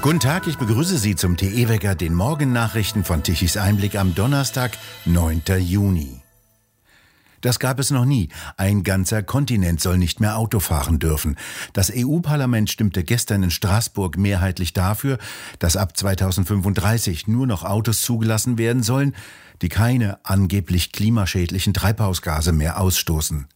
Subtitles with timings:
[0.00, 4.70] Guten Tag, ich begrüße Sie zum TE-Wecker, den Morgennachrichten von Tichys Einblick am Donnerstag,
[5.04, 5.42] 9.
[5.58, 6.22] Juni.
[7.40, 8.30] Das gab es noch nie.
[8.56, 11.36] Ein ganzer Kontinent soll nicht mehr Auto fahren dürfen.
[11.72, 15.18] Das EU-Parlament stimmte gestern in Straßburg mehrheitlich dafür,
[15.58, 19.14] dass ab 2035 nur noch Autos zugelassen werden sollen,
[19.62, 23.46] die keine angeblich klimaschädlichen Treibhausgase mehr ausstoßen.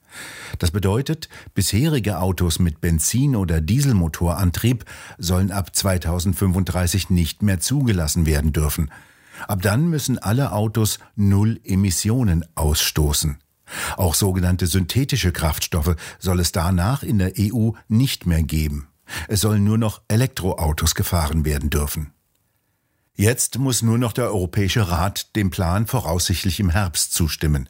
[0.59, 4.85] Das bedeutet, bisherige Autos mit Benzin- oder Dieselmotorantrieb
[5.19, 8.91] sollen ab 2035 nicht mehr zugelassen werden dürfen.
[9.49, 13.39] Ab dann müssen alle Autos null Emissionen ausstoßen.
[13.97, 18.89] Auch sogenannte synthetische Kraftstoffe soll es danach in der EU nicht mehr geben.
[19.29, 22.12] Es sollen nur noch Elektroautos gefahren werden dürfen.
[23.15, 27.69] Jetzt muss nur noch der Europäische Rat dem Plan voraussichtlich im Herbst zustimmen.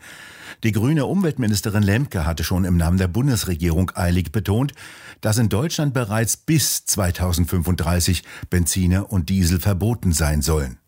[0.63, 4.73] Die grüne Umweltministerin Lemke hatte schon im Namen der Bundesregierung eilig betont,
[5.21, 10.79] dass in Deutschland bereits bis 2035 Benziner und Diesel verboten sein sollen.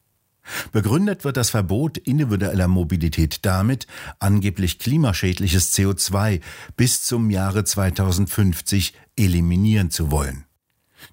[0.70, 3.88] Begründet wird das Verbot individueller Mobilität damit,
[4.20, 6.40] angeblich klimaschädliches CO2
[6.76, 10.44] bis zum Jahre 2050 eliminieren zu wollen.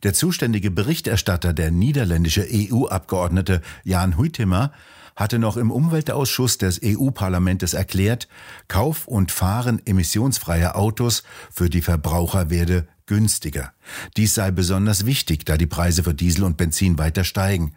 [0.03, 4.72] Der zuständige Berichterstatter, der niederländische EU-Abgeordnete Jan Huitema,
[5.16, 8.28] hatte noch im Umweltausschuss des EU-Parlaments erklärt,
[8.67, 13.73] Kauf und Fahren emissionsfreier Autos für die Verbraucher werde günstiger.
[14.16, 17.73] Dies sei besonders wichtig, da die Preise für Diesel und Benzin weiter steigen.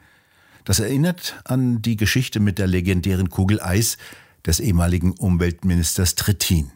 [0.65, 3.99] Das erinnert an die Geschichte mit der legendären Kugel Eis
[4.47, 6.71] des ehemaligen Umweltministers Trittin.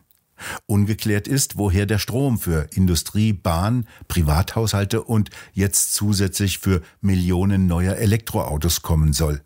[0.66, 7.96] Ungeklärt ist, woher der Strom für Industrie, Bahn, Privathaushalte und jetzt zusätzlich für Millionen neuer
[7.96, 9.42] Elektroautos kommen soll.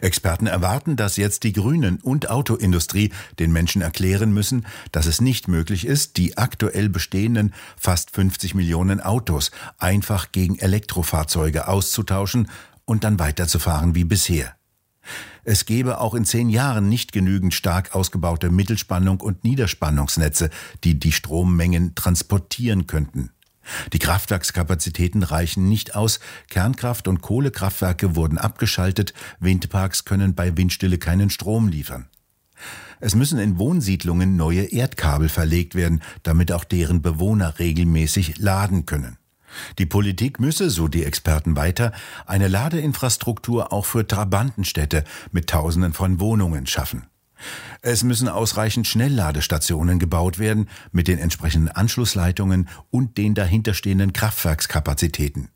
[0.00, 5.48] Experten erwarten, dass jetzt die Grünen und Autoindustrie den Menschen erklären müssen, dass es nicht
[5.48, 12.48] möglich ist, die aktuell bestehenden fast 50 Millionen Autos einfach gegen Elektrofahrzeuge auszutauschen
[12.84, 14.55] und dann weiterzufahren wie bisher.
[15.48, 20.50] Es gebe auch in zehn Jahren nicht genügend stark ausgebaute Mittelspannung und Niederspannungsnetze,
[20.82, 23.30] die die Strommengen transportieren könnten.
[23.92, 26.18] Die Kraftwerkskapazitäten reichen nicht aus,
[26.50, 32.08] Kernkraft- und Kohlekraftwerke wurden abgeschaltet, Windparks können bei Windstille keinen Strom liefern.
[32.98, 39.16] Es müssen in Wohnsiedlungen neue Erdkabel verlegt werden, damit auch deren Bewohner regelmäßig laden können.
[39.78, 41.92] Die Politik müsse, so die Experten weiter,
[42.26, 47.06] eine Ladeinfrastruktur auch für Trabantenstädte mit Tausenden von Wohnungen schaffen.
[47.82, 55.50] Es müssen ausreichend Schnellladestationen gebaut werden mit den entsprechenden Anschlussleitungen und den dahinterstehenden Kraftwerkskapazitäten.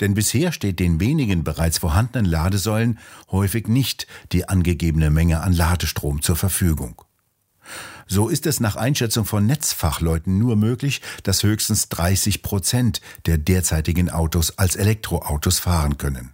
[0.00, 2.98] Denn bisher steht den wenigen bereits vorhandenen Ladesäulen
[3.30, 7.02] häufig nicht die angegebene Menge an Ladestrom zur Verfügung.
[8.06, 14.10] So ist es nach Einschätzung von Netzfachleuten nur möglich, dass höchstens 30 Prozent der derzeitigen
[14.10, 16.32] Autos als Elektroautos fahren können.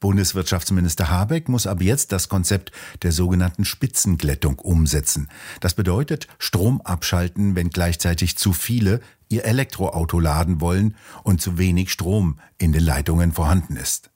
[0.00, 2.72] Bundeswirtschaftsminister Habeck muss ab jetzt das Konzept
[3.02, 5.28] der sogenannten Spitzenglättung umsetzen.
[5.60, 11.90] Das bedeutet Strom abschalten, wenn gleichzeitig zu viele ihr Elektroauto laden wollen und zu wenig
[11.90, 14.10] Strom in den Leitungen vorhanden ist.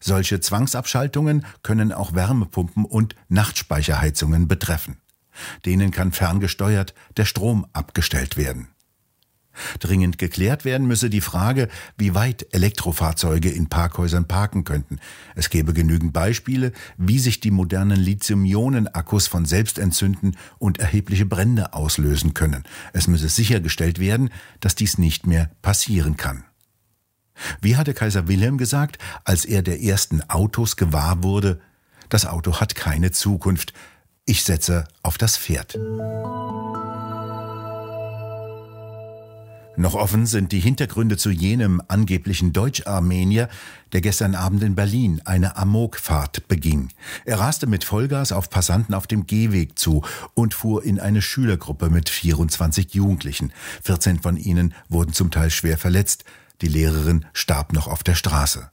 [0.00, 4.96] Solche Zwangsabschaltungen können auch Wärmepumpen und Nachtspeicherheizungen betreffen.
[5.64, 8.68] Denen kann ferngesteuert der Strom abgestellt werden.
[9.78, 14.98] Dringend geklärt werden müsse die Frage, wie weit Elektrofahrzeuge in Parkhäusern parken könnten.
[15.34, 21.74] Es gäbe genügend Beispiele, wie sich die modernen Lithium-Ionen-Akkus von selbst entzünden und erhebliche Brände
[21.74, 22.64] auslösen können.
[22.92, 24.30] Es müsse sichergestellt werden,
[24.60, 26.44] dass dies nicht mehr passieren kann.
[27.60, 31.60] Wie hatte Kaiser Wilhelm gesagt, als er der ersten Autos gewahr wurde,
[32.08, 33.72] das Auto hat keine Zukunft,
[34.30, 35.76] ich setze auf das Pferd.
[39.76, 43.48] Noch offen sind die Hintergründe zu jenem angeblichen Deutsch-Armenier,
[43.92, 46.90] der gestern Abend in Berlin eine Amokfahrt beging.
[47.24, 50.04] Er raste mit Vollgas auf Passanten auf dem Gehweg zu
[50.34, 53.52] und fuhr in eine Schülergruppe mit 24 Jugendlichen.
[53.82, 56.22] 14 von ihnen wurden zum Teil schwer verletzt.
[56.60, 58.70] Die Lehrerin starb noch auf der Straße.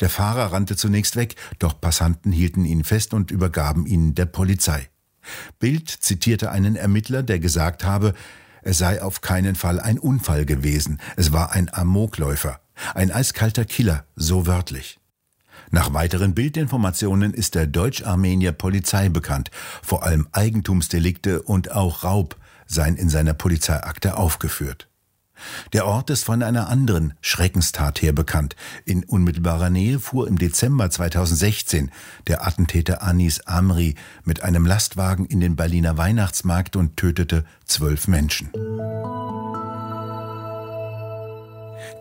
[0.00, 4.88] Der Fahrer rannte zunächst weg, doch Passanten hielten ihn fest und übergaben ihn der Polizei.
[5.58, 8.14] Bild zitierte einen Ermittler, der gesagt habe,
[8.62, 12.60] es sei auf keinen Fall ein Unfall gewesen, es war ein Amokläufer,
[12.94, 14.98] ein eiskalter Killer, so wörtlich.
[15.70, 19.50] Nach weiteren Bildinformationen ist der Deutsch-Armenier Polizei bekannt,
[19.82, 22.36] vor allem Eigentumsdelikte und auch Raub
[22.66, 24.87] seien in seiner Polizeiakte aufgeführt.
[25.72, 28.56] Der Ort ist von einer anderen Schreckenstat her bekannt.
[28.84, 31.90] In unmittelbarer Nähe fuhr im Dezember 2016
[32.26, 33.94] der Attentäter Anis Amri
[34.24, 38.50] mit einem Lastwagen in den Berliner Weihnachtsmarkt und tötete zwölf Menschen.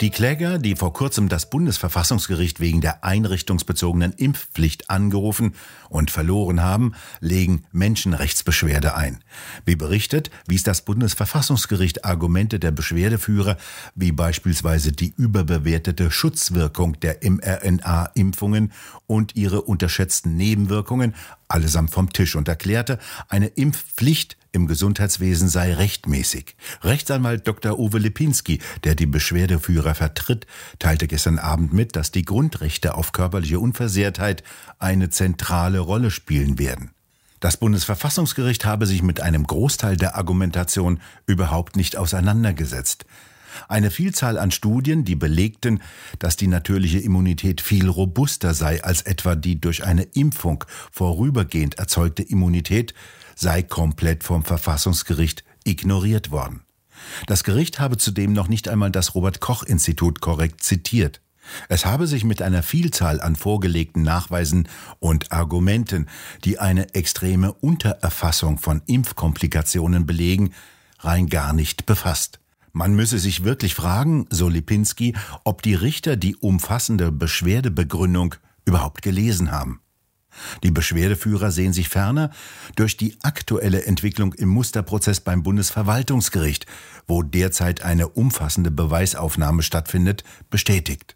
[0.02, 5.56] Die Kläger, die vor kurzem das Bundesverfassungsgericht wegen der einrichtungsbezogenen Impfpflicht angerufen
[5.90, 9.24] und verloren haben, legen Menschenrechtsbeschwerde ein.
[9.66, 13.58] Wie berichtet, wies das Bundesverfassungsgericht Argumente der Beschwerdeführer,
[13.96, 18.74] wie beispielsweise die überbewertete Schutzwirkung der mRNA-Impfungen
[19.08, 21.16] und ihre unterschätzten Nebenwirkungen,
[21.48, 23.00] allesamt vom Tisch und erklärte,
[23.30, 26.56] eine Impfpflicht im Gesundheitswesen sei rechtmäßig.
[26.82, 27.80] Rechtsanwalt Dr.
[27.80, 30.48] Uwe Lipinski, der die Beschwerdeführer vertritt,
[30.80, 34.44] teilte gestern Abend mit, dass die Grundrechte auf körperliche Unversehrtheit
[34.80, 36.92] eine zentrale Rolle spielen werden.
[37.40, 43.06] Das Bundesverfassungsgericht habe sich mit einem Großteil der Argumentation überhaupt nicht auseinandergesetzt.
[43.68, 45.82] Eine Vielzahl an Studien, die belegten,
[46.20, 52.24] dass die natürliche Immunität viel robuster sei als etwa die durch eine Impfung vorübergehend erzeugte
[52.24, 52.94] Immunität,
[53.38, 56.62] sei komplett vom Verfassungsgericht ignoriert worden.
[57.28, 61.22] Das Gericht habe zudem noch nicht einmal das Robert Koch Institut korrekt zitiert.
[61.70, 64.68] Es habe sich mit einer Vielzahl an vorgelegten Nachweisen
[65.00, 66.08] und Argumenten,
[66.44, 70.54] die eine extreme Untererfassung von Impfkomplikationen belegen,
[71.00, 72.40] rein gar nicht befasst.
[72.74, 78.36] Man müsse sich wirklich fragen, so Lipinski, ob die Richter die umfassende Beschwerdebegründung
[78.66, 79.80] überhaupt gelesen haben.
[80.64, 82.32] Die Beschwerdeführer sehen sich ferner
[82.76, 86.66] durch die aktuelle Entwicklung im Musterprozess beim Bundesverwaltungsgericht,
[87.08, 91.16] wo derzeit eine umfassende Beweisaufnahme stattfindet, bestätigt.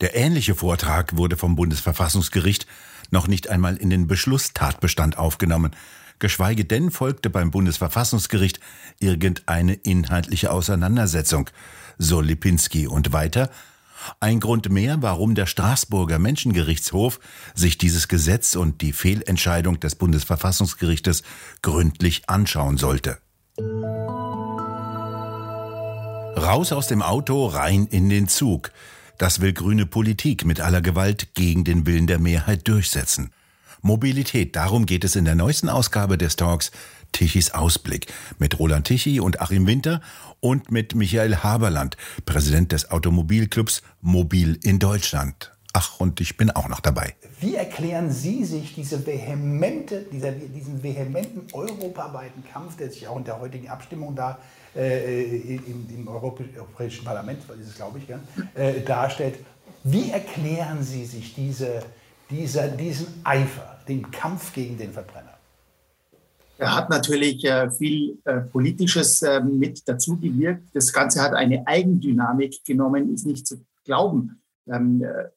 [0.00, 2.66] Der ähnliche Vortrag wurde vom Bundesverfassungsgericht
[3.10, 5.72] noch nicht einmal in den Beschlusstatbestand aufgenommen,
[6.18, 8.60] geschweige denn folgte beim Bundesverfassungsgericht
[9.00, 11.50] irgendeine inhaltliche Auseinandersetzung,
[11.96, 13.50] so Lipinski und weiter,
[14.20, 17.20] ein Grund mehr, warum der Straßburger Menschengerichtshof
[17.54, 21.22] sich dieses Gesetz und die Fehlentscheidung des Bundesverfassungsgerichtes
[21.62, 23.18] gründlich anschauen sollte.
[26.36, 28.70] Raus aus dem Auto, rein in den Zug.
[29.18, 33.32] Das will grüne Politik mit aller Gewalt gegen den Willen der Mehrheit durchsetzen.
[33.82, 36.70] Mobilität, darum geht es in der neuesten Ausgabe des Talks
[37.12, 38.06] Tichys Ausblick
[38.38, 40.00] mit Roland Tichy und Achim Winter
[40.40, 41.96] und mit Michael Haberland,
[42.26, 45.52] Präsident des Automobilclubs Mobil in Deutschland.
[45.74, 47.14] Ach, und ich bin auch noch dabei.
[47.40, 53.24] Wie erklären Sie sich diese vehemente, dieser, diesen vehementen europaweiten Kampf, der sich auch in
[53.24, 54.38] der heutigen Abstimmung da
[54.74, 59.36] äh, im, im, Europäischen Parlament, ist es glaube ich, gern, äh, darstellt?
[59.84, 61.82] Wie erklären Sie sich diese,
[62.30, 65.37] dieser, diesen Eifer, den Kampf gegen den Verbrenner?
[66.58, 70.64] Er hat natürlich äh, viel äh, Politisches äh, mit dazu gewirkt.
[70.74, 74.42] Das Ganze hat eine Eigendynamik genommen, ist nicht zu glauben.
[74.68, 75.28] Ähm, äh,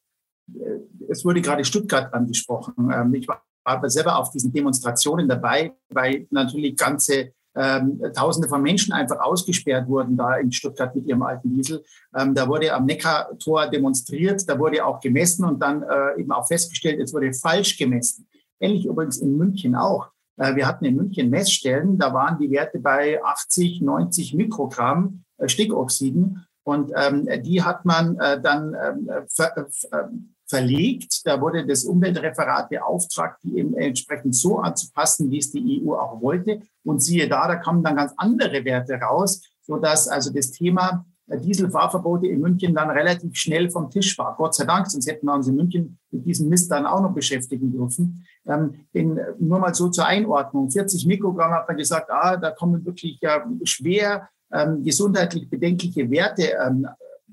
[1.07, 2.91] es wurde gerade Stuttgart angesprochen.
[2.91, 3.43] Ähm, ich war
[3.89, 10.17] selber auf diesen Demonstrationen dabei, weil natürlich ganze ähm, Tausende von Menschen einfach ausgesperrt wurden
[10.17, 11.83] da in Stuttgart mit ihrem alten Diesel.
[12.15, 15.85] Ähm, da wurde am Neckartor demonstriert, da wurde auch gemessen und dann
[16.17, 18.27] eben auch festgestellt, es wurde falsch gemessen.
[18.59, 20.11] Ähnlich übrigens in München auch.
[20.41, 25.47] Äh, wir hatten in München Messstellen, da waren die Werte bei 80, 90 Mikrogramm äh,
[25.47, 30.03] Stickoxiden und ähm, die hat man äh, dann ähm, ver, äh,
[30.47, 31.25] verlegt.
[31.25, 36.21] Da wurde das Umweltreferat beauftragt, die eben entsprechend so anzupassen, wie es die EU auch
[36.21, 36.61] wollte.
[36.83, 41.05] Und siehe da, da kamen dann ganz andere Werte raus, so dass also das Thema
[41.37, 44.35] Dieselfahrverbote in München dann relativ schnell vom Tisch war.
[44.37, 47.13] Gott sei Dank, sonst hätten wir uns in München mit diesem Mist dann auch noch
[47.13, 48.25] beschäftigen dürfen.
[48.45, 50.69] Ähm, in, nur mal so zur Einordnung.
[50.69, 56.53] 40 Mikrogramm hat man gesagt, ah, da kommen wirklich ja, schwer ähm, gesundheitlich bedenkliche Werte
[56.65, 56.87] ähm,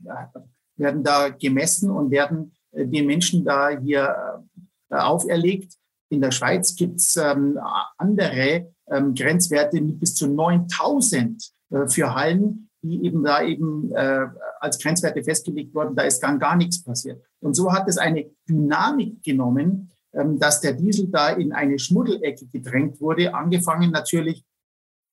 [0.05, 0.39] äh,
[0.77, 4.45] werden da gemessen und werden äh, den Menschen da hier
[4.91, 5.75] äh, auferlegt.
[6.11, 7.59] In der Schweiz gibt's ähm,
[7.99, 14.27] andere ähm, Grenzwerte mit bis zu 9000 äh, für Hallen die eben da eben äh,
[14.61, 17.23] als Grenzwerte festgelegt wurden, da ist gar, gar nichts passiert.
[17.41, 22.47] Und so hat es eine Dynamik genommen, ähm, dass der Diesel da in eine Schmuddelecke
[22.47, 24.45] gedrängt wurde, angefangen natürlich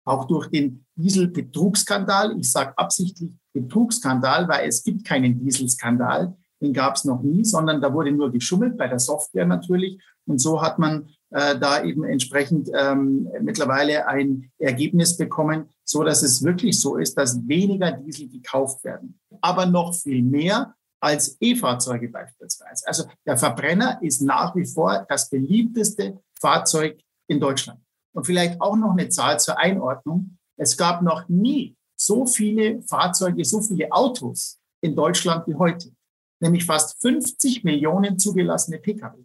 [0.05, 2.37] auch durch den Dieselbetrugsskandal.
[2.39, 7.81] Ich sage absichtlich Betrugsskandal, weil es gibt keinen Dieselskandal, den gab es noch nie, sondern
[7.81, 10.01] da wurde nur geschummelt bei der Software natürlich.
[10.25, 16.23] Und so hat man äh, da eben entsprechend ähm, mittlerweile ein Ergebnis bekommen, so dass
[16.23, 19.19] es wirklich so ist, dass weniger Diesel gekauft werden.
[19.41, 22.87] Aber noch viel mehr als E-Fahrzeuge beispielsweise.
[22.87, 27.81] Also der Verbrenner ist nach wie vor das beliebteste Fahrzeug in Deutschland.
[28.13, 30.37] Und vielleicht auch noch eine Zahl zur Einordnung.
[30.55, 35.91] Es gab noch nie so viele Fahrzeuge, so viele Autos in Deutschland wie heute.
[36.39, 39.17] Nämlich fast 50 Millionen zugelassene Pkw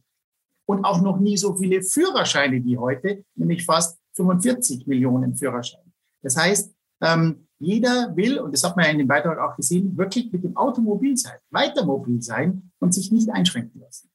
[0.71, 5.93] und auch noch nie so viele Führerscheine wie heute, nämlich fast 45 Millionen Führerscheine.
[6.23, 6.73] Das heißt,
[7.03, 10.43] ähm, Jeder will, und das hat man ja in dem Beitrag auch gesehen, wirklich mit
[10.43, 14.09] dem Automobil sein, weiter mobil sein und sich nicht einschränken lassen.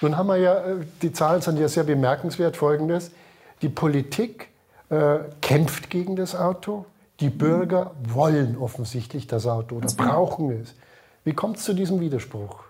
[0.00, 3.10] Nun haben wir ja, äh, die Zahlen sind ja sehr bemerkenswert, folgendes.
[3.60, 4.48] Die Politik
[4.88, 6.86] äh, kämpft gegen das Auto.
[7.18, 10.74] Die Bürger wollen offensichtlich das Auto oder brauchen es.
[11.24, 12.60] Wie kommt es zu diesem Widerspruch?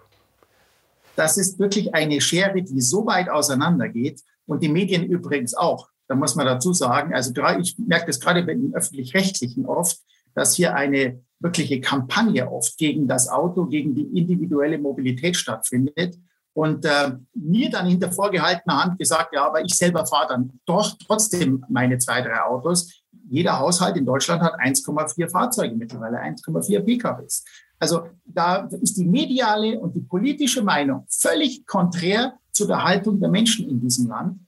[1.16, 5.88] Das ist wirklich eine Schere, die so weit auseinandergeht und die Medien übrigens auch.
[6.08, 9.98] Da muss man dazu sagen, also ich merke das gerade bei den öffentlich-rechtlichen oft,
[10.34, 16.18] dass hier eine wirkliche Kampagne oft gegen das Auto, gegen die individuelle Mobilität stattfindet.
[16.54, 20.96] Und äh, mir dann hinter vorgehaltener Hand gesagt, ja, aber ich selber fahre dann doch
[21.06, 23.02] trotzdem meine zwei, drei Autos.
[23.30, 27.44] Jeder Haushalt in Deutschland hat 1,4 Fahrzeuge mittlerweile, 1,4 PKWs.
[27.82, 33.28] Also da ist die mediale und die politische Meinung völlig konträr zu der Haltung der
[33.28, 34.38] Menschen in diesem Land.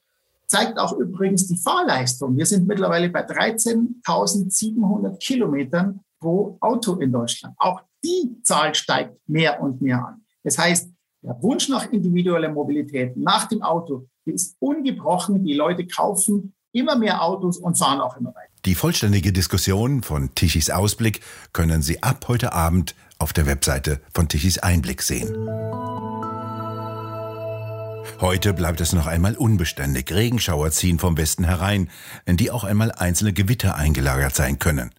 [0.47, 2.37] Zeigt auch übrigens die Fahrleistung.
[2.37, 7.57] Wir sind mittlerweile bei 13.700 Kilometern pro Auto in Deutschland.
[7.59, 10.23] Auch die Zahl steigt mehr und mehr an.
[10.45, 10.89] Das heißt,
[11.23, 15.43] der Wunsch nach individueller Mobilität, nach dem Auto, ist ungebrochen.
[15.43, 18.54] Die Leute kaufen immer mehr Autos und fahren auch immer weiter.
[18.65, 21.21] Die vollständige Diskussion von Tichys Ausblick
[21.53, 25.35] können Sie ab heute Abend auf der Webseite von Tichys Einblick sehen.
[28.21, 30.11] Heute bleibt es noch einmal unbeständig.
[30.11, 31.91] Regenschauer ziehen vom Westen herein,
[32.25, 34.93] in die auch einmal einzelne Gewitter eingelagert sein können.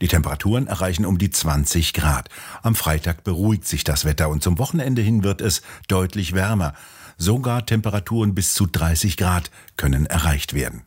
[0.00, 2.30] Die Temperaturen erreichen um die 20 Grad.
[2.62, 6.72] Am Freitag beruhigt sich das Wetter und zum Wochenende hin wird es deutlich wärmer.
[7.18, 10.86] Sogar Temperaturen bis zu 30 Grad können erreicht werden.